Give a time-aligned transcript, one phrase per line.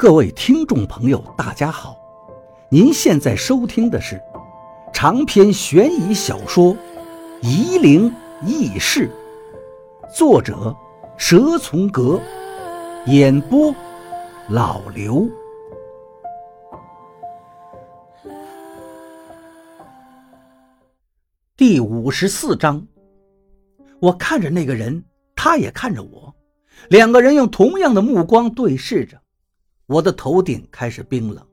[0.00, 1.94] 各位听众朋友，大家好！
[2.70, 4.18] 您现在收听的是
[4.94, 6.74] 长篇悬疑小说
[7.42, 8.10] 《夷陵
[8.46, 9.10] 轶事》，
[10.16, 10.74] 作者
[11.18, 12.18] 蛇从阁，
[13.08, 13.74] 演播
[14.48, 15.28] 老刘。
[21.58, 22.82] 第五十四章，
[23.98, 25.04] 我看着那个人，
[25.36, 26.34] 他也看着我，
[26.88, 29.20] 两个人用同样的目光对视着。
[29.90, 31.44] 我的头顶开始冰冷，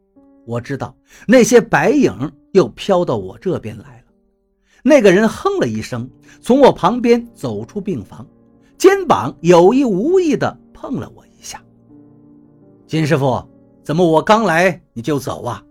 [0.45, 0.95] 我知道
[1.27, 2.13] 那些白影
[2.51, 4.13] 又飘到我这边来了。
[4.83, 6.07] 那个人哼了一声，
[6.39, 8.27] 从我旁边走出病房，
[8.77, 11.59] 肩膀有意无意地碰了我一下。
[12.85, 13.43] 金师傅，
[13.83, 15.63] 怎么我刚来你就走啊？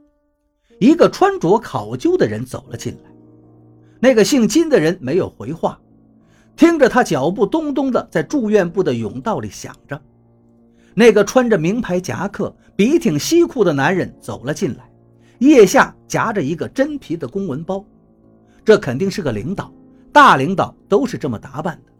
[0.80, 3.10] 一个穿着考究的人走了进来。
[4.00, 5.80] 那个姓金的人没有回话，
[6.56, 10.02] 听着他脚步咚咚的在住院部的甬道里响着。
[10.98, 14.90] 那个穿着名牌夹克、笔挺西裤的男人走了进来，
[15.40, 17.84] 腋下夹着一个真皮的公文包，
[18.64, 19.70] 这肯定是个领导，
[20.10, 21.92] 大领导都是这么打扮的。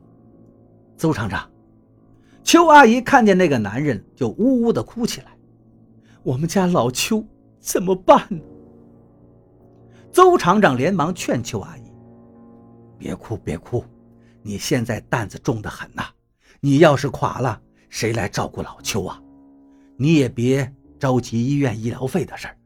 [0.97, 1.47] 邹厂长，
[2.43, 5.27] 邱阿姨看见那个男人就呜呜的哭起来
[6.25, 7.23] ：“我们家老邱
[7.61, 8.27] 怎么办？”
[10.11, 11.83] 邹厂长连忙劝邱阿姨
[12.97, 13.85] ：“别哭，别哭，
[14.41, 16.05] 你现在担子重得很呐，
[16.61, 17.61] 你要是垮了。”
[17.97, 19.19] 谁来照顾老邱啊？
[19.97, 22.59] 你也别着急医院医疗费的事儿。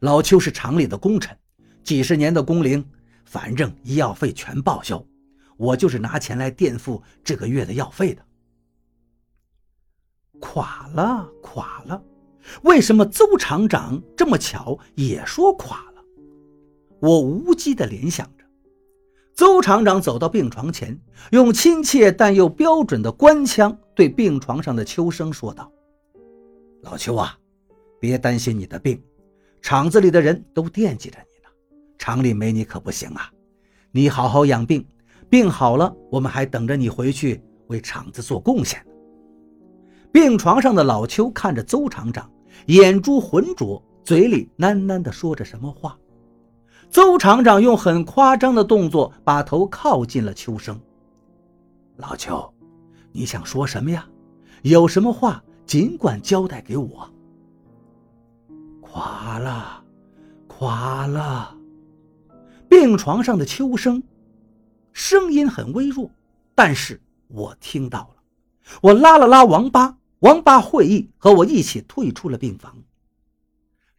[0.00, 1.36] 老邱是厂里的功臣，
[1.84, 2.82] 几十年的工龄，
[3.26, 5.04] 反正医药费全报销。
[5.58, 8.24] 我就是拿钱来垫付这个月的药费的。
[10.40, 12.02] 垮了，垮了！
[12.62, 16.02] 为什么邹厂长这么巧也说垮了？
[16.98, 18.44] 我无稽的联想着。
[19.38, 21.00] 邹厂长走到病床前，
[21.30, 25.70] 用亲切但又标准的官腔对病床上的秋生说道
[26.82, 27.38] ：“老邱啊，
[28.00, 29.00] 别担心你的病，
[29.62, 31.48] 厂子里的人都惦记着你呢。
[31.98, 33.30] 厂里没你可不行啊！
[33.92, 34.84] 你好好养病，
[35.30, 38.92] 病好了，我们还等着你回去为厂子做贡献呢。”
[40.10, 42.28] 病床上的老邱看着邹厂长，
[42.66, 45.96] 眼珠浑浊，嘴里喃喃地说着什么话。
[46.90, 50.80] 邹厂长用很夸张的动作把头靠近了秋生。
[51.96, 52.52] 老邱，
[53.12, 54.08] 你想说什么呀？
[54.62, 57.08] 有什么话尽管交代给我。
[58.80, 59.84] 垮了，
[60.46, 61.54] 垮了。
[62.68, 64.02] 病床上的秋生，
[64.92, 66.10] 声音很微弱，
[66.54, 68.16] 但是我听到了。
[68.80, 72.74] 我拉了拉王八，王八会意，和我一起退出了病房。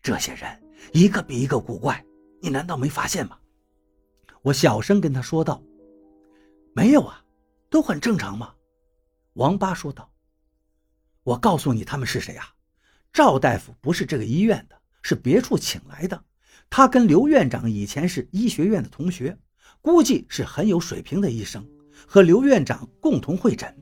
[0.02, 0.50] 这些人
[0.92, 2.04] 一个比一个古怪。
[2.42, 3.38] 你难道没发现吗？
[4.42, 5.62] 我小声跟他说道
[6.74, 7.22] ：“没有啊，
[7.70, 8.54] 都很正常嘛。”
[9.36, 10.10] 王八说道
[11.24, 12.46] ：“我告诉你他们是谁啊？
[13.12, 16.24] 赵大夫不是这个医院的，是别处请来的。
[16.70, 19.38] 他跟刘院长以前是医学院的同学，
[19.82, 21.68] 估计是很有水平的医生，
[22.08, 23.76] 和刘院长共同会诊。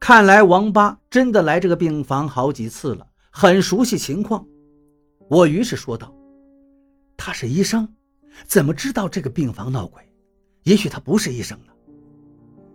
[0.00, 4.46] 看来王八真的来这个病房好几次了，很熟悉情况。”
[5.28, 6.14] 我于是说道。
[7.26, 7.88] 他是医生，
[8.46, 10.06] 怎么知道这个病房闹鬼？
[10.64, 11.72] 也许他不是医生呢。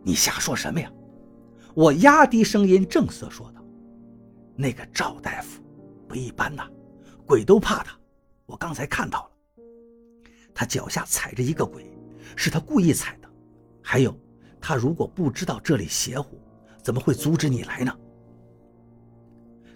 [0.01, 0.91] 你瞎说什么呀？
[1.75, 3.63] 我压低声音正色说道
[4.57, 5.61] ：“那个赵大夫
[6.07, 6.67] 不一般呐，
[7.27, 7.95] 鬼都怕他。
[8.47, 9.63] 我刚才看到了，
[10.51, 11.95] 他脚下踩着一个鬼，
[12.35, 13.29] 是他故意踩的。
[13.83, 14.19] 还有，
[14.59, 16.41] 他如果不知道这里邪乎，
[16.81, 17.95] 怎么会阻止你来呢？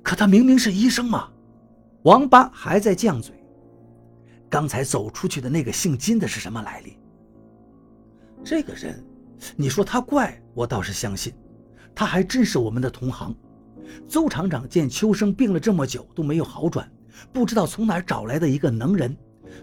[0.02, 1.32] 可他明明是医生嘛！”
[2.06, 3.40] 王八还在犟嘴。
[4.53, 7.00] 刚才走出去的那个姓金的是什么来历？
[8.44, 9.03] 这个人，
[9.56, 11.34] 你说他怪，我倒是相信，
[11.96, 13.36] 他还真是我们的同行。
[14.08, 16.88] 邹厂长见秋生病了这么久都没有好转，
[17.31, 19.18] 不知道从哪儿找来的一个能人，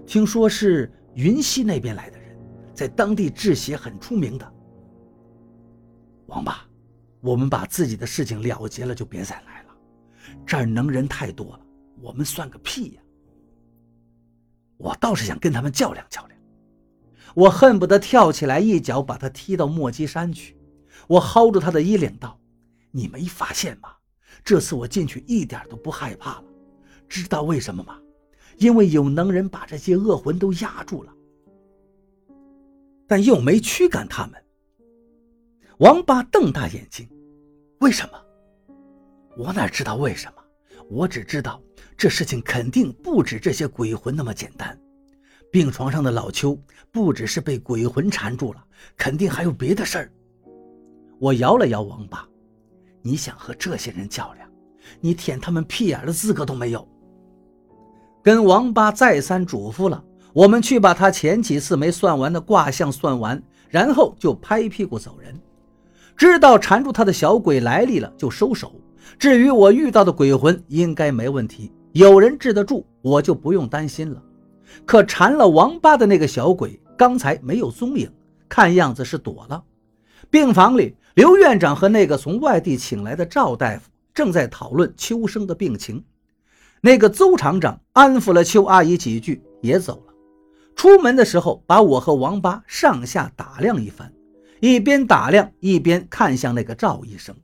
[0.08, 2.36] 听说是云溪那边来的人，
[2.74, 4.52] 在当地治邪很出名的。
[6.26, 6.66] 王八，
[7.20, 9.68] 我们把自己的事情了结了，就别再来了。
[10.44, 11.60] 这儿能人太多了，
[12.00, 13.02] 我们算个屁呀！
[14.80, 16.40] 我倒是想跟他们较量较量，
[17.34, 20.56] 我恨不得跳起来一脚把他踢到墨迹山去。
[21.06, 22.40] 我薅住他的衣领道
[22.90, 23.90] ：“你没发现吗？
[24.42, 26.44] 这次我进去一点都不害怕了，
[27.08, 28.00] 知道为什么吗？
[28.56, 31.12] 因为有能人把这些恶魂都压住了，
[33.06, 34.42] 但又没驱赶他们。”
[35.78, 37.08] 王八瞪大眼睛
[37.80, 38.18] ：“为什么？
[39.36, 40.42] 我哪知道为什么？
[40.90, 41.58] 我只知道。”
[41.96, 44.74] 这事情肯定不止这些鬼魂那么简单，
[45.52, 46.58] 病床上的老邱
[46.90, 48.64] 不只是被鬼魂缠住了，
[48.96, 50.12] 肯定还有别的事儿。
[51.18, 52.26] 我摇了摇王八，
[53.02, 54.48] 你想和这些人较量，
[54.98, 56.88] 你舔他们屁眼的资格都没有。
[58.22, 60.02] 跟王八再三嘱咐了，
[60.32, 65.38] 我们去把他前几次没算完的卦象算完，然后就拍屁股走人。
[66.16, 68.72] 知道缠住他的小鬼来历了，就收手。
[69.18, 74.22] 至于我遇到的鬼魂，应该没问题，有人治得住，我就不用担心了。
[74.86, 78.10] 可缠了王八的那个小鬼，刚才没有踪影，
[78.48, 79.62] 看样子是躲了。
[80.30, 86.04] 病房里，刘院长和那个从外地请来的赵大夫正在讨论秋生的病情。
[86.80, 90.12] 那个邹厂长安抚了邱阿姨几句，也走了。
[90.76, 94.12] 出门的时候，把我和王八上下打量一番，
[94.60, 97.34] 一边打量一边看向那个赵医生。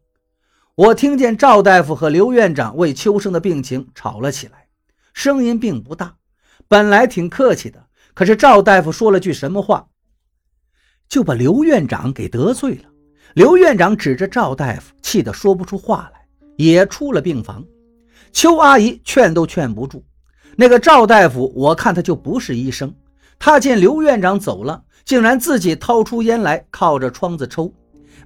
[0.77, 4.67] 我听见赵大夫和刘院长为秋生的病情吵了起来，
[5.15, 6.17] 声音并不大，
[6.69, 7.83] 本来挺客气的，
[8.13, 9.89] 可是赵大夫说了句什么话，
[11.09, 12.91] 就把刘院长给得罪了。
[13.33, 16.27] 刘院长指着赵大夫，气得说不出话来，
[16.57, 17.65] 也出了病房。
[18.31, 20.05] 邱阿姨劝都劝不住，
[20.57, 22.95] 那个赵大夫，我看他就不是医生。
[23.39, 27.73] 他见刘院长走了，竟然自己掏出烟来，靠着窗子抽，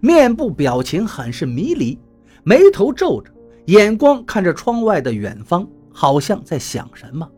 [0.01, 1.97] 面部表情很是迷离，
[2.45, 3.31] 眉头皱着，
[3.67, 7.29] 眼光看着窗外的远方，好像在想什么。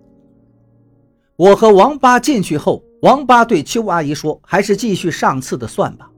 [1.37, 6.11] 我和王八进去后，王八对邱阿姨说：“还是继续上次的算吧。”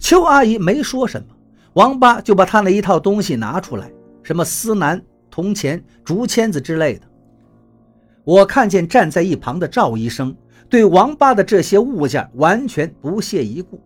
[0.00, 1.28] 邱阿姨没说什么，
[1.74, 3.90] 王八就把他那一套东西拿出来，
[4.22, 5.02] 什么丝楠。
[5.30, 7.06] 铜钱、竹签子之类的，
[8.22, 10.32] 我看见站在一旁的赵医生
[10.68, 13.80] 对王八的这些物件完全不屑一顾。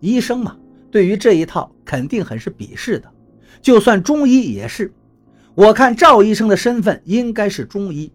[0.00, 0.54] 医生嘛，
[0.90, 3.10] 对于这一套肯定很是鄙视的，
[3.60, 4.92] 就算中医也是。
[5.54, 8.10] 我看赵医生的身份应该是中医。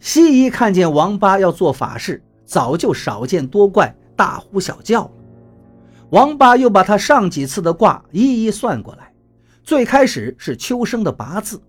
[0.00, 5.10] 西医看见王八要做法事，早就少见多怪，大呼小叫了。
[6.10, 9.10] 王八又把他上几次的卦一一算过来，
[9.62, 11.62] 最开始是秋生的八字。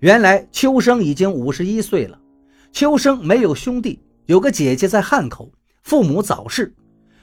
[0.00, 2.18] 原来秋生已经五十一岁了。
[2.70, 5.50] 秋生没有兄弟，有个姐姐在汉口，
[5.82, 6.74] 父母早逝。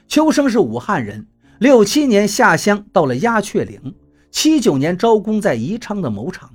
[0.08, 1.26] 秋生是武汉人，
[1.60, 3.94] 六七年下乡到了鸦雀岭，
[4.30, 6.50] 七九年招工在宜昌的某厂，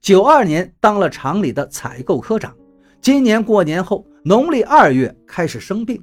[0.00, 2.54] 九二年当了厂里的采购科长。
[3.00, 6.02] 今年过年后，农历二月开始生病。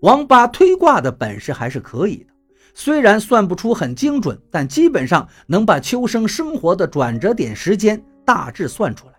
[0.00, 2.26] 王八推卦的本事还是可以的，
[2.74, 8.02] 虽然算不出很精准，但基本上能把秋生生活的转折点时间。
[8.26, 9.12] 大致算出来，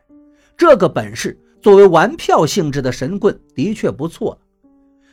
[0.57, 4.35] 这个本事作为玩票性质的神棍的确不错。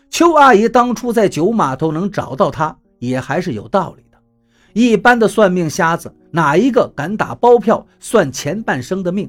[0.09, 4.05] 邱阿姨当初在九码头能找到他，也还是有道理。
[4.73, 9.29] 一般的算命瞎子哪一个敢打包票算前半生的命？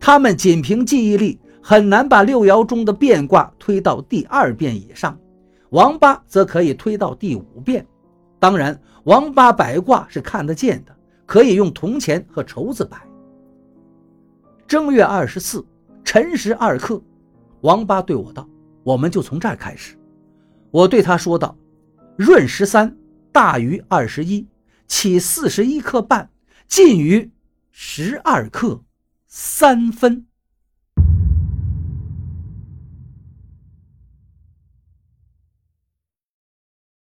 [0.00, 5.18] 他们仅凭记忆力很难把六爻中的变卦推到第二遍以上，
[5.70, 7.86] 王八则可以推到第五遍。
[8.38, 10.94] 当然，王八摆卦是看得见的，
[11.26, 12.96] 可以用铜钱和绸子摆。
[14.66, 15.64] 正月二十四，
[16.04, 17.02] 辰时二刻，
[17.62, 18.48] 王八对我道
[18.84, 19.98] ：“我们就从这儿开始。”
[20.70, 21.56] 我对他说道
[22.18, 22.94] ：“闰十三，
[23.32, 24.46] 大于二十一，
[24.88, 26.30] 起四十一刻半，
[26.66, 27.30] 尽于
[27.70, 28.82] 十二刻
[29.28, 30.26] 三分。”